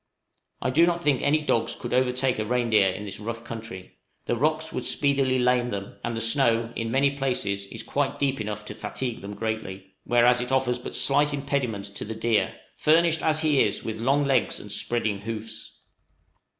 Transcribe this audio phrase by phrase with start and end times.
[0.63, 4.35] I do not think any dogs could overtake a reindeer in this rough country; the
[4.35, 8.65] rocks would speedily lame them, and the snow, in many places, is quite deep enough
[8.65, 13.41] to fatigue them greatly, whereas it offers but slight impediment to the deer, furnished as
[13.41, 15.81] he is with long legs and spreading hoofs.